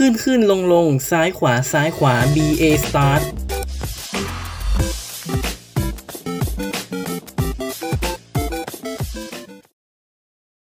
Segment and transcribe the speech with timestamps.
[0.00, 3.22] ขึ้นขึ้นลงลงซ้ายขวาซ้ายขวา B A start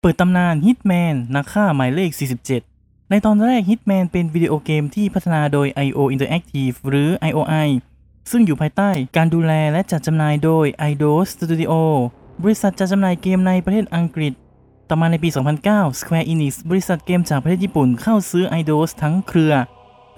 [0.01, 2.11] เปิดตำนาน Hitman นักฆ่าหมายเลข
[2.61, 7.67] 47 ในตอนแรก Hitman เป็นวิดีโอเกมที่พัฒนาโดย IO Interactive หรือ IOI
[8.31, 11.73] ซึ่งอยู่ภายใต้การดูแลและจัดจำหน่ายโดย Ido's Studio
[12.43, 14.33] บริษัทจัดจำหน่ายเกมในประเทศอังกฤษ
[14.89, 15.29] ต่อมาในปี
[15.65, 19.53] 2009 Square Enix บริษัทเกมจากประเทศญี่ปุ่นเข้าซื้อ Eidos ทั้งเครือ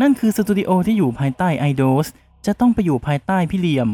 [0.02, 2.08] นั่นคือสตูดิโอที่อยู่ภายใต้ Eidos
[2.46, 3.90] จะต้องไปอยู่ภายใต้พี่เหลี่ยม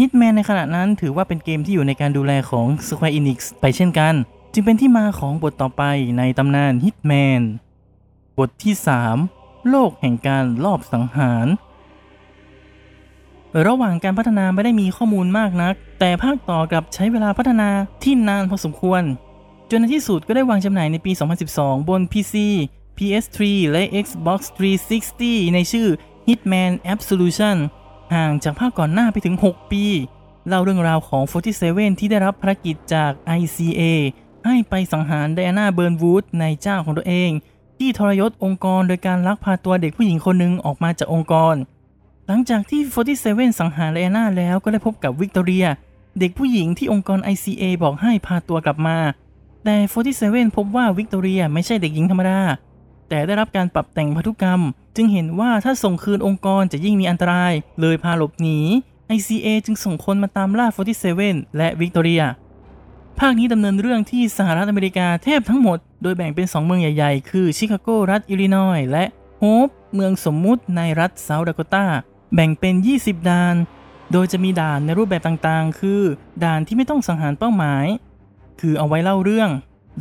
[0.00, 4.14] Hitman ในขณะนั้นถือว่าเป็นเกมที่อยู่ในการดูแลของ Square Enix ไปเช่นกัน
[4.52, 5.82] จึงเป็นที่มาของบทต่อไป
[6.18, 7.42] ในตำนาน Hitman
[8.38, 8.74] บทที่
[9.22, 11.46] 3 โลกแห่งการลอบสังหาร
[13.66, 17.68] ระหว่างการพัฒนาไม่ได้มีข้อมูลมากนัก แต่ภาคต่อกลับใช้เวลาพัฒนา
[18.02, 19.02] ที่นานพอสมควร
[19.70, 21.12] จนในที่สุดก็ได้วางจำหน่ายในปี
[21.50, 22.34] 2012 บน PC
[22.96, 23.38] PS3
[23.70, 24.40] และ Xbox
[24.96, 25.88] 360 ในชื่อ
[26.26, 27.56] Hitman Absolution
[28.14, 29.84] ห่างจากภาคก่อนหน้าไปถึง 6 ปี
[30.46, 31.22] เล่าเรื่องราวของ
[31.62, 33.82] 47 ที่ได้รับภารกิจจาก ICA
[34.46, 37.30] ให้ไปสังหารไดอาน่าเบิร์นวูดในเจ้าของตัวเอง
[37.78, 41.54] ที่ทรยศองค์กรโดยการลักพาตัวเด็กผู้หญิงคนหนึ่งออกมาจากองค์กร
[42.26, 42.80] หลังจากที่
[43.20, 45.66] 47 สังหารไดอาน่าแล้วก็ได้พบกับวิกตอเรีย
[46.18, 48.98] เด็กผู้หญิงที่องค์กร ICA บอกให้พาตัวกลับมา
[49.68, 49.78] แต่
[50.16, 52.40] 47 พบว่าวิกตอเรียไม่ใช่เด็กหญิงธรรมดา
[53.08, 54.60] แต่ได้รับการปรับแต่งพันธุกรรม
[54.96, 58.58] จึงเห็นว่าถ้าส่งคืนองค์กรจะยิ่งมีอันตราย เลยพาหลบหนี
[59.16, 60.66] ICA จึงส่งคนมาตามล่า
[61.12, 62.22] 47 และวิกตอเรีย
[63.18, 69.04] ภาคนี้ดำเนินเรื่องที่สหรัฐอเมริกาแทบทั้งหมด โดยแบ่งเป็น 2 เมืองใหญ่ๆ คือชิคาโกรัฐอิลลินอยส์และ
[69.38, 71.86] โฮปเมืองสมมุติในรัฐเซาท์ดาโกตา
[72.34, 73.56] แบ่งเป็น 20 ด่าน
[74.12, 76.02] โดยจะมีด่านในรูปแบบต่างๆ คือ
[76.44, 77.86] ด่านที่ไม่ต้องสังหารเป้าหมาย
[78.60, 79.50] คือเอาไว้เล่าเรื่อง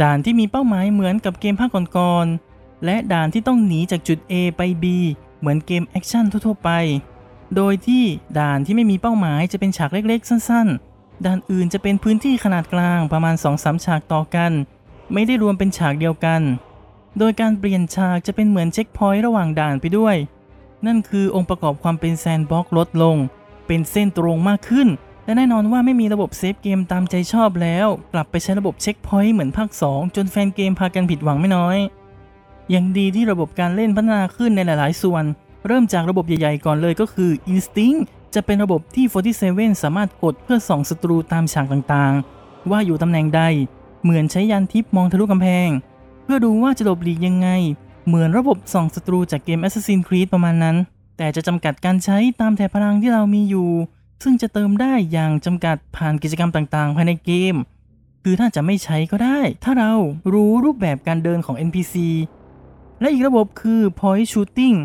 [0.01, 4.85] ด่านที่มีเป้าหมายเหมือนกับเกมภาคก่อนๆ และด่านที่ต้องหนีจากจุด A ไป B
[5.39, 6.69] เหมือนเกมแอคชั่นทั่วๆไป
[7.55, 8.03] โดยที่
[8.39, 14.51] ด่านที่ไม่มีเป้าหมายจะเป็นฉากเล็กๆ สั้นๆ ด่านอื่นจะเป็นพื้นที่ขนาดกลางประมาณ 2-3 ฉากต่อกัน
[15.13, 16.41] ไม่ได้รวมเป็นฉากเดียวกัน
[17.19, 20.15] โดยการเปลี่ยนฉากจะเป็นเหมือน checkpoint ระหว่างด่านไปด้วย
[20.85, 23.17] นั่นคือองค์ประกอบความเป็น sandbox ลดลง
[23.67, 24.87] เป็นเส้นตรงมากขึ้น
[25.25, 31.77] และแน่นอนว่าไม่มีระบบ save เกมตามใจชอบแล้ว กลับไปใช้ระบบ checkpoint เหมือนภาค 2 จนแฟนเกมพากันผิดหวังไม่น้อย
[32.73, 35.23] ยังดีที่ระบบการเล่นพัฒนาขึ้นในหลาย ๆ ส่วน
[35.67, 38.01] เริ่มจากระบบใหญ่ ๆ ก่อนเลยก็คือ Instinct
[38.35, 39.05] จะเป็นระบบที่
[39.41, 43.41] 47 สามารถกดเพื่อส่องศัตรูตามฉากต่าง ๆ ว่าอยู่ตำแหน่งใด
[44.03, 45.69] เหมือนใช้ยานทิพย์มองทะลุกำแพง
[46.23, 47.47] เพื่อดูว่าจะหลบหลีกยังไง
[48.07, 50.75] เหมือนระบบส่องศัตรูจากเกม Assassin's Creed ประมาณนั้น
[51.17, 53.69] แต่จะจำกัดการใช้ตามแถบพลังที่เรามีอยู่
[54.23, 57.55] ซึ่งจะเติมได้อย่างจำกัดผ่านกิจกรรมต่างๆ ภายในเกม
[58.23, 59.93] คือถ้าจะไม่ใช้ก็ได้ ถ้าเรา
[60.33, 61.95] รู้รูปแบบการเดินของ NPC
[63.01, 64.77] และอีกระบบคือ Point Shooting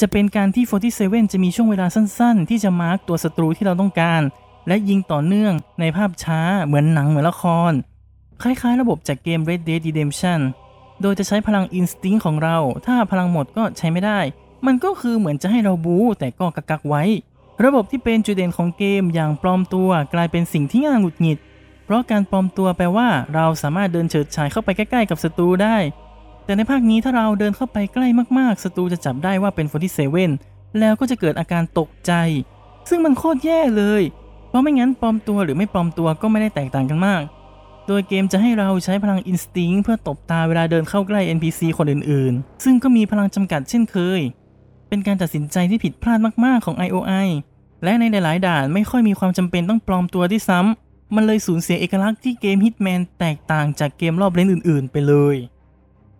[0.00, 0.64] จะเป็นการที่
[0.98, 4.22] 47 จะมีช่วงเวลาสั้นๆ ที่จะมาร์กตัวศัตรูที่เราต้องการ
[4.68, 7.72] และยิงต่อเนื่องในภาพช้าเหมือนหนังเหมือนละคร
[8.42, 10.40] คล้ายๆ ระบบจากเกม Red Dead Redemption
[11.02, 14.20] โดยจะใช้พลัง Instinct ของเรา ถ้าพลังหมดก็ใช้ไม่ได้
[14.66, 17.02] มันก็คือเหมือนจะให้เราบู๊แต่ก็กักกักไว้
[17.64, 21.38] ระบบที่เป็นจุดเด่นของเกมอย่างปลอมตัวกลายเป็นสิ่งที่ง่าหงุดหงิด
[21.84, 25.76] เพราะการปลอมตัวแปลว่าเราสามารถเดินเฉิดฉายเข้าไปใกล้ๆกับศัตรูได้
[26.44, 28.06] แต่ในภาคนี้ถ้าเราเดินเข้าไปใกล้
[28.38, 29.66] มากๆศัตรูจะจับได้ว่าเป็น
[30.22, 32.12] 47แล้วก็จะเกิดอาการตกใจ
[32.88, 34.02] ซึ่งมันโคตรแย่เลย
[34.48, 37.22] เพราะไม่งั้นปลอมตัวหรือไม่ปลอมตัวก็ไม่ได้แตกต่างกันมาก
[37.86, 44.20] โดยเกมจะให้เราใช้พลังอินสติ้งเพื่อตบตาเวลาเดินเข้าใกล้ NPC คนอื่นๆ ซึ่งก็มีพลังจำกัดเช่นเคย
[44.88, 47.28] เป็นการตัดสินใจที่ผิดพลาดมากๆของ IOI
[47.84, 55.36] และในหลายๆ ด่านไม่ค่อยมีความจำเป็นต้องปลอมตัวที่ซ้ำ มันเลยสูญเสียเอกลักษณ์ที่เกม Hitman แตกต่างจากเกมรอบเล่นอื่น ๆ ไปเลย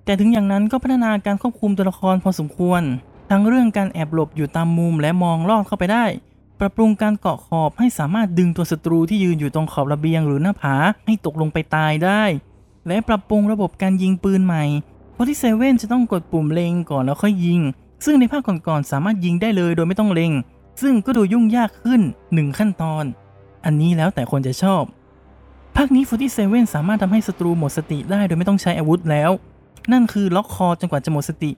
[0.04, 2.82] แต่ถึงอย่างนั้นก็พัฒนาการควบคุมตัวละครพอสมควร
[3.30, 6.04] ทั้งเรื่องการแอบหลบอยู่ตามมุมและมองลอดเข้าไปได้
[6.60, 10.74] ปรับปรุงการเกาะขอบให้สามารถดึงตัวศัตรูที่ยืนอยู่ตรงขอบระเบียงหรือหน้าผา
[11.06, 12.22] ให้ตกลงไปตายได้
[12.86, 14.64] และปรับปรุงระบบการยิงปืนใหม่
[15.12, 17.60] เพราะที่เซเว่นจะต้องกดปุ่มเล็งก่อนแล้วค่อยยิง
[18.04, 20.32] ซึ่งในภาคก่อนๆสามารถยิงได้เลยโดยไม่ต้องเล็ง
[20.82, 22.00] ซึ่งก็ดูยุ่งยากขึ้น
[22.30, 23.04] 1 ขั้นตอน
[23.64, 24.82] อันนี้แล้วแต่คนจะชอบ
[25.76, 26.04] ภาคนี้
[26.38, 29.30] 47สามารถทำให้ศัตรูหมดสติได้โดยไม่ต้องใช้อาวุธแล้ว
[29.92, 31.52] นั่นคือล็อกคอจนกว่าจะหมดสติ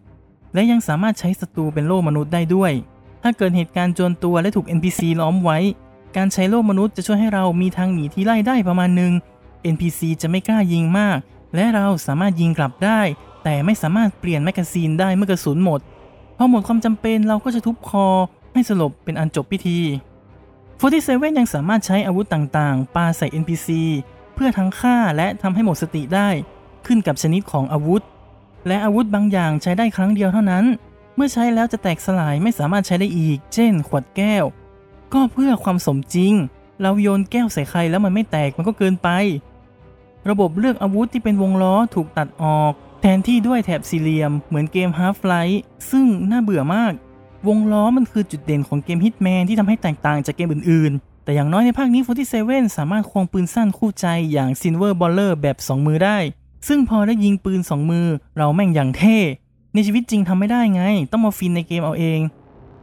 [0.55, 2.73] และยังสามารถใช้ศัตรูเป็นโล่มนุษย์ได้ด้วย
[3.23, 5.59] ถ้าเกิดเหตุการณ์จวนตัวและถูก NPC ล้อมไว้
[6.17, 9.13] การใช้โล่มนุษย์จะช่วยให้เรามีทางหนีที่ไล่ได้ประมาณหนึ่ง
[9.75, 11.19] NPC จะไม่กล้ายิงมาก
[11.55, 13.01] และเราสามารถยิงกลับได้
[13.45, 15.81] แต่ไม่สามารถเปลี่ยน magazine ได้เมื่อกระสุนหมด
[16.39, 18.07] พอหมดความจำเป็นเราก็จะทุบคอ
[18.53, 19.81] ให้สลบเป็นอันจบพิธี
[20.59, 23.69] 47 ยังสามารถใช้อาวุธต่างๆปาใส่ NPC
[24.35, 26.29] เพื่อทั้งฆ่าและทำให้หมดสติได้
[26.87, 28.03] ขึ้นกับชนิดของอาวุธ
[28.67, 30.65] และอาวุธบางอย่างใช้ได้ครั้งเดียวเท่านั้น
[31.15, 34.45] เมื่อใช้แล้วจะแตกสลายไม่สามารถใช้ได้อีก เช่น ขวดแก้ว
[35.15, 36.35] ก็เพื่อความสมจริง
[36.83, 39.09] เราโยนแก้วใส่ใครแล้วมันไม่แตกมันก็เกินไป
[40.31, 45.57] ระบบเลือกอาวุธที่เป็นวงล้อถูกตัดออก แทนที่ด้วยแถบสี่เหลี่ยมเหมือนเกม Half-Life
[45.91, 46.93] ซึ่งน่าเบื่อมาก
[47.49, 52.03] วงล้อมันคือจุดเด่นของเกม Hitman ที่ทำให้แตกต่างจากเกมอื่นๆ แต่อย่างน้อยในภาคนี้
[52.39, 56.19] 47 สามารถควงปืนสั้นคู่ใจอย่าง Silver Baller แบบ 2 มือได้
[56.69, 58.07] ซึ่งพอได้ยิงปืน 2 มือ
[58.37, 59.19] เราแม่งอย่างเท่
[59.75, 62.21] ในชีวิตจริงทำไม่ได้ไง ต้องมาฟินในเกมเอาเอง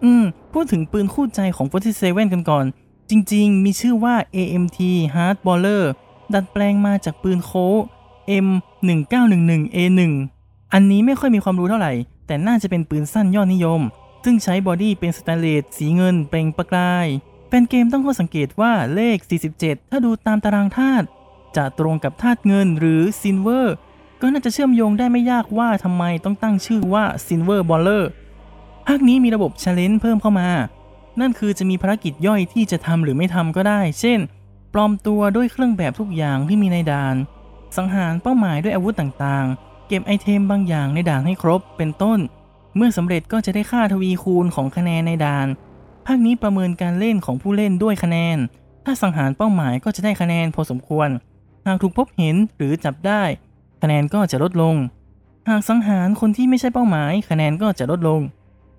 [0.03, 0.23] อืม
[0.53, 1.67] พูดถึงปืนคู่ใจของ
[1.99, 2.65] 47 กันก่อน
[3.09, 4.79] จริง ๆ มีชื่อว่า AMT
[5.15, 5.83] Hard Baller
[6.33, 7.65] ดัดแปลงมาจากปืนโค้
[8.47, 9.99] M1911A1
[10.73, 11.93] อันนี้ไม่ค่อยมีความรู้เท่าไหร่
[12.27, 13.81] แต่น่าจะเป็นปืนสั้นยอดนิยม
[14.23, 17.07] ซึ่งใช้ body เป็นสแตนเลสสีเงินเปล่งประกาย
[17.47, 19.17] แฟนเกมตั้งข้อสังเกตว่าเลข
[19.55, 21.05] 47 ถ้าดูตามตารางธาตุ
[21.55, 23.75] จะตรงกับธาตุเงินหรือ silver
[24.21, 28.03] ก็น่าจะเชื่อมโยงได้ไม่ยากว่าทำไมต้องตั้งชื่อว่า Silver Baller
[28.87, 30.49] ภาคนี้มีระบบ Challenge เพิ่มเข้ามา
[31.19, 34.19] นั่นคือจะมีภารกิจย่อยที่จะทำหรือไม่ทำก็ได้ เช่น
[34.73, 37.15] ปลอมตัวด้วยเครื่องแบบทุกอย่างที่มีในด่าน
[37.77, 42.19] สังหารเป้าหมายด้วยอาวุธต่างๆ เก็บไอเทมบางอย่างในด่านให้ครบเป็นต้น
[42.75, 45.47] เมื่อสำเร็จก็จะได้ค่าทวีคูณของคะแนนในด่าน
[46.05, 48.37] ภาคนี้ประเมินการเล่นของผู้เล่นด้วยคะแนน
[48.85, 51.09] ถ้าสังหารเป้าหมายก็จะได้คะแนนพอสมควร
[51.65, 53.23] หากถูกพบเห็นหรือจับได้
[53.81, 54.75] คะแนนก็จะลดลง
[55.49, 58.21] หากสังหารคนที่ไม่ใช่เป้าหมาย คะแนนก็จะลดลง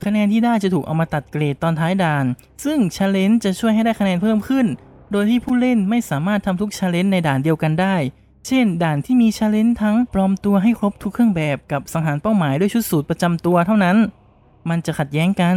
[0.05, 2.25] คะแนนที่ได้จะถูกเอามาตัดเกรดตอนท้ายด่าน
[2.65, 4.67] ซึ่ง Challenge จะช่วยให้ได้คะแนนเพิ่มขึ้น
[5.13, 7.97] โดยที่ผู้เล่นไม่สามารถทำทุก Challenge ในด่านเดียวกันได้
[8.47, 13.97] เช่น ด่านที่มี Challenge ทั้งปลอมตัวให้ครบทุกเครื่องแบบกับสังหารเป้าหมายด้วยชุดสูตรประจำตัวเท่านั้น
[14.69, 15.57] มันจะขัดแย้งกัน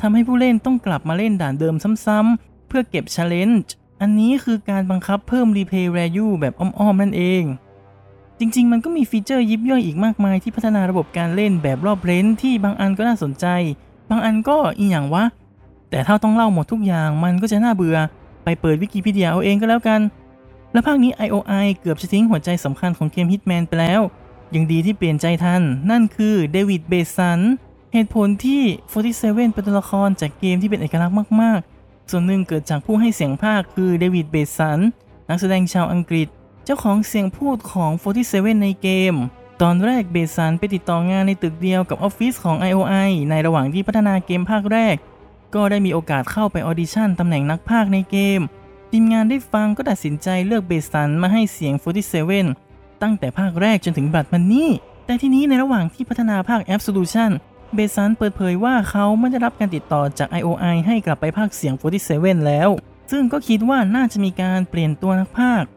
[0.00, 1.74] ทำให้ผู้เล่นต้องกลับมาเล่นด่านเดิม
[2.06, 3.68] ซ้ำๆเพื่อเก็บ Challenge
[4.00, 7.42] อันนี้คือการบังคับเพิ่ม Replay Value แบบอ้อมๆนั่นเอง
[8.38, 13.46] จริงๆ มันก็มีฟีเจอร์ยิบย่อยอีกมากมายที่พัฒนาระบบการเล่นแบบรอบเลนที่บางอันก็น่าสนใจ
[14.10, 15.24] บางอันก็อีหยังวะ
[15.90, 17.96] แต่ถ้าต้องเล่าหมดทุกอย่างมันก็จะน่าเบื่อ
[18.44, 20.00] ไปเปิดวิกิพีเดียเอาเองก็แล้วกัน
[20.76, 24.00] และภาคนี้ IOI เกือบจะทิ้งหัวใจสำคัญของเกม Hitman ไปแล้ว
[24.54, 27.40] ยังดีที่เปลี่ยนใจทัน นั่นคือเดวิดเบสัน
[27.92, 28.62] เหตุผลที่
[29.04, 34.78] 47 เป็นตัวละครจากเกมที่เป็นเอกลักษณ์มากๆ ส่วนหนึ่งเกิดจากผู้ให้เสียงภาคคือเดวิดเบสัน
[35.28, 36.28] นักแสดงชาวอังกฤษ
[36.64, 37.92] เจ้าของเสียงพูดของ
[38.26, 39.14] 47 ในเกม
[39.62, 44.96] ตอนแรกเบสันไปติดต่องานในตึกเดียวกับออฟฟิศของ IOI ในระหว่างที่พัฒนาเกมภาคแรก
[45.54, 48.42] ก็ได้มีโอกาสเข้าไป audition ตำแหน่งนักพากย์ในเกม
[48.98, 51.74] ทีมงานได้ฟังก็ตัดสินใจเลือกเบสันมาให้เสียง
[52.38, 54.68] 47 ตั้งแต่ภาคแรกจนถึงบัดมันนี้
[55.06, 57.30] แต่ทีนี้ในระหว่างที่พัฒนาภาค Absolution
[57.74, 61.74] เบสันเปิดเผยว่าเขาไม่ได้รับการติดต่อจาก IOI ให้กลับไปพากย์เสียง
[62.10, 62.68] 47 แล้ว
[63.10, 65.68] ซึ่งก็คิดว่าน่าจะมีการเปลี่ยนตัวนักพากย์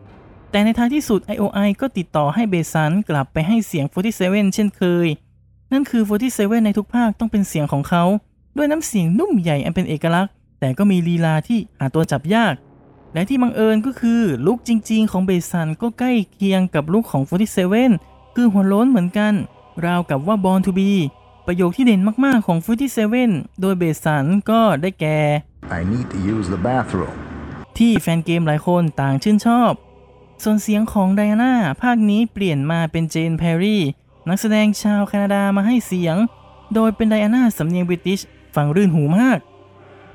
[0.52, 5.08] แต่ในท้ายที่สุด IOI ก็ติดต่อให้เบสันกลับไปให้เสียง 47 เช่นเคย
[5.72, 8.04] นั่นคือ 47 ในทุกภาคต้องเป็นเสียงของเขา
[8.58, 12.56] ด้วยน้ำเสียงนุ่มใหญ่อันเป็นเอกลักษณ์ แต่ก็มีลีลาที่หาตัวจับยาก
[13.14, 17.24] และที่บังเอิญก็คือลุคจริง ๆ ของเบสันก็ใกล้เคียงกับลุคของ
[17.80, 19.34] 47 คือหัวโล้นเหมือนกัน
[19.86, 20.92] ราวกับว่า Born to be
[21.46, 22.60] ประโยคที่เด่นมากๆของ
[23.10, 25.20] 47 โดยเบสันก็ได้แก่
[25.80, 27.16] I need to use the bathroom.
[27.78, 29.72] ที่แฟนเกมหลายคนต่างชื่นชอบ
[30.44, 33.84] ส่วนเสียงของไดอาน่าภาคนี้เปลี่ยนมาเป็นเจนแพรรี่
[34.28, 36.16] นักแสดงชาวแคนาดามาให้เสียง
[36.74, 38.20] โดยเป็นไดอาน่าสำเนียงบริติช
[38.56, 39.40] ฟังรื่นหูมาก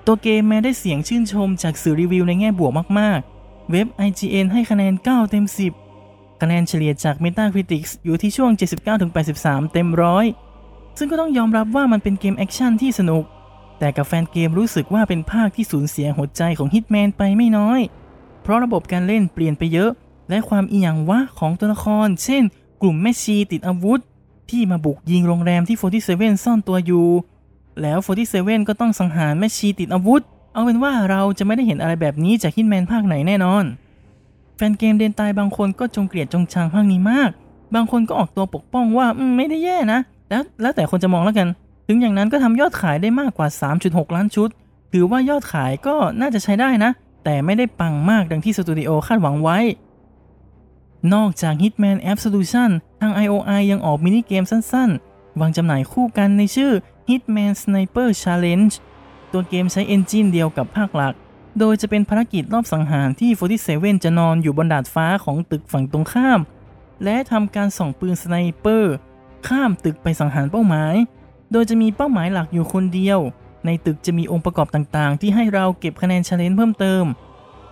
[0.06, 5.44] ตัวเกมแม้ได้เสียงชื่นชมจากสื่อรีวิวในแง่บวกมากๆ เว็บ IGN ให้คะแนน 9 เต็ม
[5.92, 8.50] 10 คะแนนเฉลี่ยจาก Metacritic อยู่ที่ช่วง
[9.12, 10.26] 79-83 เต็มร้อย
[10.98, 13.24] ซึ่งก็ต้องยอมรับว่ามันเป็นเกมแอคชั่นที่สนุก
[13.78, 17.80] แต่กับแฟนเกมรู้สึกว่าเป็นภาคที่สูญเสียหัวใจของ Hitman ไปไม่น้อย
[18.42, 19.90] เพราะระบบการเล่นเปลี่ยนไปเยอะ
[20.30, 22.42] และความอีหยังวะของตัวละคร เช่น
[22.82, 24.00] กลุ่มแม่ชีติดอาวุธ
[24.50, 25.78] ที่มาบุกยิงโรงแรมที่
[26.10, 27.06] 47 ซ่อนตัวอยู่
[27.82, 27.98] แล้ว
[28.34, 33.64] 47ก็ต้องสังหารแม่ชีติดอาวุธ เอาเป็นว่าเราจะไม่ได้เห็นอะไรแบบนี้จาก Hitman ภาคไหนแน่นอน
[34.56, 37.30] แฟนเกมเดนตายบางคนก็จงเกลียดจงชังภาคนี้มาก
[37.74, 41.48] บางคนก็ออกตัวปกป้องว่าไม่ได้แย่นะ แล้วแล้วแต่คนจะมองแล้วกัน
[41.88, 43.48] ถึงอย่างนั้นก็ทำยอดขายได้มากกว่า
[43.82, 44.48] 3.6 ล้านชุด
[44.92, 46.90] ถือว่ายอดขายก็น่าจะใช้ได้นะ
[47.24, 49.58] แต่ไม่ได้ปังมากดังที่สตูดิโอคาดหวังไว้
[51.14, 54.90] นอกจาก Hitman Absolution ทาง IOI ยังออกมินิเกมสั้น
[55.40, 56.72] วางจำหน่ายคู่กันในชื่อ
[57.08, 58.74] Hitman Sniper Challenge
[59.32, 61.14] ตัวเกมใช้ engine เดียวกับภาคหลัก
[61.58, 63.30] โดยจะเป็นภารกิจลอบสังหารที่
[63.68, 66.40] 47 จะนอนอยู่บนดาดฟ้าของตึกฝั่งตรงข้าม
[67.04, 68.94] และทำการส่องปืน sniper
[69.48, 70.94] ข้ามตึกไปสังหารเป้าหมาย
[71.52, 73.18] โดยจะมีเป้าหมายหลักอยู่คนเดียว
[73.66, 77.04] ในตึกจะมีองค์ประกอบต่างๆ ที่ให้เราเก็บคะแนน Challenge เพิ่มเติม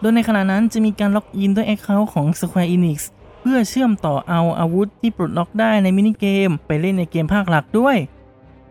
[0.00, 2.98] โดยในขณะนั้นจะมีการ login ด้วย Account ของ Square Enix
[3.44, 7.96] เพื่อเชื่อมต่อเอาอาวุธที่ปลดล็อกได้ในมินิเกม ไปเล่นในเกมภาคหลักด้วย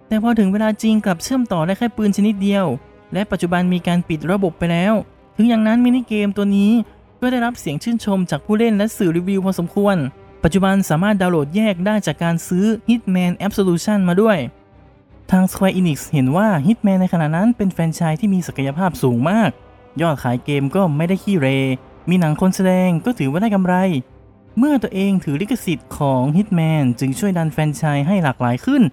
[0.07, 2.65] แต่พอถึงเวลาจริงกลับเชื่อมต่อได้แค่ปืนชนิดเดียว
[3.13, 4.93] และปัจจุบันมีการปิดระบบไปแล้ว
[5.35, 6.71] ถึงอย่างนั้นมินิเกมตัวนี้
[7.21, 9.95] ก็ได้รับเสียงชื่นชมจากผู้เล่นและสื่อรีวิวพอสมควร
[10.43, 14.37] ปัจจุบันสามารถดาวน์โหลดแยกได้จากการซื้อ Hitman Absolution มาด้วย
[15.31, 19.49] ทาง Square Enix เห็นว่า Hitman ในขณะนั้นเป็นแฟรนไชส์ที่มีศักยภาพสูงมาก
[20.01, 21.47] ยอดขายเกมก็ไม่ได้ขี้เร
[22.09, 23.75] มีหนังคนแสดงก็ถือว่าได้กำไร
[24.57, 28.83] เมื่อตัวเองถือลิขสิทธิ์ของ Hitman จึงช่วยดันแฟรนไชส์ให้หลากหลายขึ้น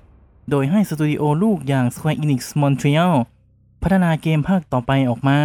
[0.51, 3.15] โดยให้สตูดิโอลูกอย่าง Square Enix Montreal
[3.83, 5.39] พัฒนาเกมภาคต่อไปออกมา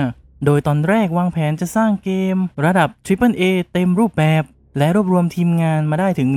[0.46, 3.44] โดยตอนแรกวางแผนจะสร้างเกม ระดับ Triple A
[3.74, 4.44] เต็มรูปแบบ
[4.78, 6.30] และรวบรวมทีมงานมาได้ถึง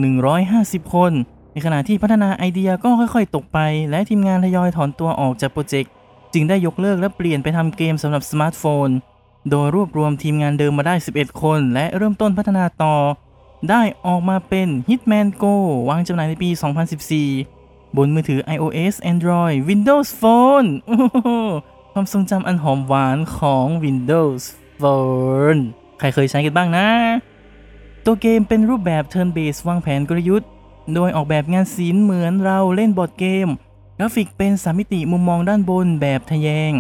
[0.42, 1.12] 150 คน
[1.52, 3.59] ในขณะที่พัฒนาไอเดียก็ค่อยๆ ตกไป
[3.90, 5.92] และทีมงานทยอยถอนตัวออกจากโปรเจกต์
[6.33, 8.88] จึงได้ยกเลิกและเปลี่ยนไปทำเกมสำหรับสมาร์ทโฟน
[9.50, 12.97] โดยรวบรวมทีมงานเดิมมาได้ 11 คน และเริ่มต้นพัฒนาต่อ
[13.71, 15.55] ได้ออกมาเป็น Hitman Go
[15.89, 16.51] วางจำหน่ายในปี
[17.23, 20.69] 2014 บนมือถือ iOS Android Windows Phone
[21.93, 24.43] ความทรงจำอันหอมหวานของ Windows
[24.81, 25.61] Phone
[25.99, 26.89] ใครเคยใช้กันบ้างนะ
[28.05, 30.49] ตัวเกมเป็นรูปแบบ Turn Based วางแผนกลยุทธ์
[30.95, 33.49] โดยออกแบบงานศิลป์เหมือนเราเล่นบอร์ดเกม
[33.99, 36.73] กราฟิกเป็นสามมิติมุมมองด้านบนแบบทะแยง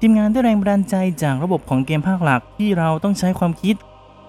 [0.00, 3.76] ทีมงานได้แรงบันดาลใจจากระบบของเกมภาคหลักที่เราต้องใช้ความคิด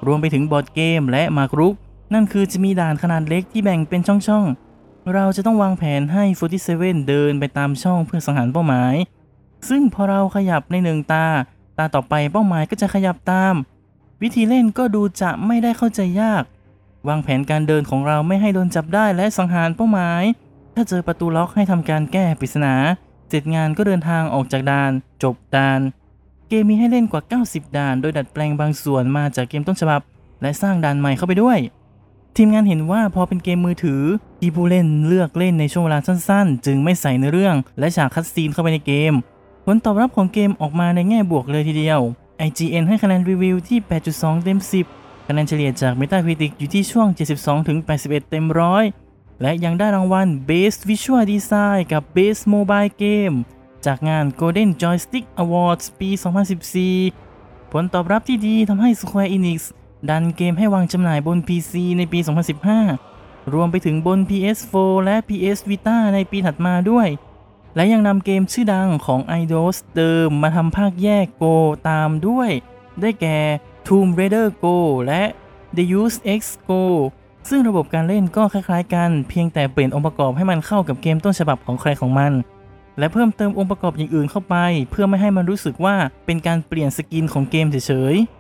[0.06, 1.76] รวมไปถึงบอร์ดเกมและมากรุก
[2.14, 6.24] นั่นคือจะมีด่านขนาดเล็กที่แบ่งเป็นช่องๆ เราจะต้องวางแผนให้
[6.66, 8.96] 47 เดินไปตามช่องเพื่อสังหารเป้าหมาย
[9.70, 11.26] ซึ่งพอเราขยับในหนึ่งตา
[11.78, 13.56] ตาต่อไปเป้าหมายก็จะขยับตาม
[14.22, 16.44] วิธีเล่นก็ดูจะไม่ได้เข้าใจยาก
[17.08, 20.24] วางแผนการเดินของเราไม่ให้โดนจับได้และสังหารเป้าหมาย
[20.76, 22.74] ถ้าเจอประตูล็อกให้ทำการแก้ปริศนา
[23.28, 24.92] เสร็จงานก็เดินทางออกจากด่าน
[25.24, 25.80] จบด่าน
[26.50, 30.02] เกมมีให้เล่นกว่า 90 ด่าน โดยดัดแปลงบางส่วนมาจากเกมต้นฉบับ
[30.42, 31.60] และสร้างด่านใหม่เข้าไปด้วย
[32.40, 34.02] ทีมงานเห็นว่าพอเป็นเกมมือถือ
[34.40, 39.14] ที่ผู้เล่นเลือกเล่นในช่วงเวลาสั้นๆ จึงไม่ใส่ในเรื่องและฉากคัดซีนเข้าไปในเกม
[39.66, 42.00] ผลตอบรับของเกมออกมาในแง่บวกเลยทีเดียว
[42.48, 43.80] IGN ให้คะแนนรีวิวที่
[44.12, 44.60] 8.2 เต็ม
[44.92, 47.08] 10 คะแนนเฉลี่ยจาก Metacritic อยู่ที่ช่วง
[47.70, 48.84] 72-81 เต็มร้อย
[49.42, 53.36] และยังได้รางวัล Best Visual Design กับ Best Mobile Game
[53.86, 56.10] จากงาน Golden Joystick Awards ปี
[56.92, 59.60] 2014 ผลตอบรับที่ดีทำให้ Square Enix
[60.10, 62.20] ดันเกมให้วางจำหน่ายบน PC ในปี
[62.86, 64.76] 2015 รวมไปถึงบน PS4
[65.06, 67.08] และ PS Vita ในปีถัดมาด้วย
[67.76, 71.56] และยังนำเกมชื่อดังของ IDOS เดิมมาทำภาคแยก Go
[71.90, 72.50] ตามด้วย
[73.02, 73.38] ได้แก่
[73.88, 74.78] Tomb Raider Go
[75.08, 75.24] และ
[75.78, 76.84] Deus Ex Go
[77.50, 82.32] ซึ่งระบบการเล่นก็คล้ายๆกัน เพียงแต่เปลี่ยนองค์ประกอบให้มันเข้ากับเกมต้นฉบับของใครของมัน
[83.00, 84.56] และเพิ่มเติมองค์ประกอบอย่างอื่นเข้าไป
[84.90, 88.37] เพื่อไม่ให้มันรู้สึกว่าเป็นการเปลี่ยน skin ของเกมเฉยๆ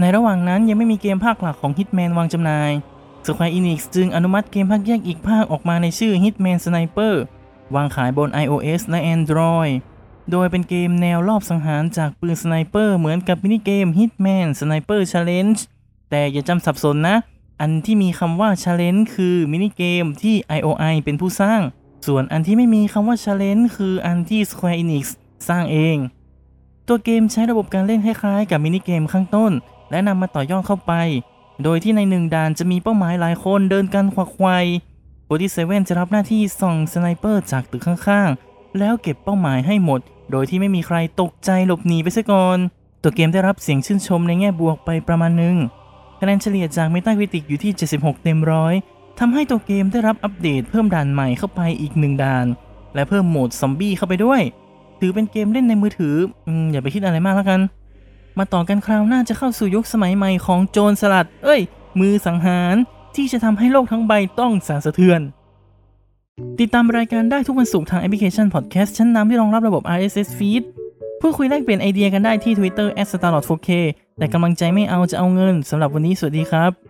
[0.00, 2.70] ในระหว่างนั้นยังไม่มีเกมภาคหลักของ Hitman วางจำหน่าย
[3.26, 7.14] Square Enix จึงอนุมัติเกมภาคแยกอีกภาคออกมาในชื่อ Hitman Sniper
[7.74, 9.72] วางขายบน iOS และ Android
[10.30, 15.58] โดยเป็นเกมแนวลอบสังหารจากปืน sniper เหมือนกับมินิเกม Hitman Sniper Challenge
[16.10, 17.16] แต่อย่าจำสับสนนะ
[17.60, 21.60] อันที่มีคำว่า Challenge คือมินิเกมที่ IOI เป็นผู้สร้าง
[22.06, 25.04] ส่วนอันที่ไม่มีคำว่า Challenge คืออันที่ Square Enix
[25.48, 25.96] สร้างเอง
[26.86, 29.52] ตัวเกมใช้ระบบการเล่นคล้ายๆกับมินิเกมข้างต้น
[29.90, 30.92] และนำมาต่อยอดเข้าไป
[31.62, 42.58] โดยที่ในหนึ่งด่านจะมีเป้าหมายหลายคนเดินกันขวักไขว่ forty-seven จะรับหน้าที่ส่อง sniper จากตึกข้างๆ แล้วเก็บเป้าหมายให้หมด โดยที่ไม่มีใครตกใจหลบหนีไปซะก่อน
[43.02, 45.56] ตัวเกมได้รับเสียงชื่นชมในแง่บวกไปประมาณหนึ่ง
[46.20, 48.74] คะแนนเฉลี่ยจาก Metacritic อยู่ที่ 76 เต็มร้อย
[49.18, 52.46] ทำให้ตัวเกมได้รับอัปเดตเพิ่มด่านใหม่เข้าไปอีกหนึ่งด่าน
[52.94, 54.42] และเพิ่มโหมดซอมบี้เข้าไปด้วย
[55.00, 56.14] ถือเป็นเกมเล่นในมือถือ
[56.72, 57.60] อย่าไปคิดอะไรมากแล้วกัน
[58.38, 61.60] มาต่อกันคราวหน้าจะเข้าสู่ยุคสมัยใหม่ของโจรสลัด เอ้ย
[62.00, 62.74] มือสังหาร
[63.16, 65.20] ที่จะทำให้โลกทั้งใบต้องสั่นสะเทือน
[66.60, 70.62] ติดตามรายการได้ทุกวันศุกร์ทางแอปพลิเคชันพอดแคสต์ชั้นนำที่รองรับระบบ RSS feed
[71.20, 73.68] พูดคุยแลกเปลี่ยนไอเดียกันได้ที่ Twitter @starlord4k
[74.18, 76.87] แต่กำลังใจไม่เอาจะเอาเงินสำหรับวันนี้สวัสดีครับ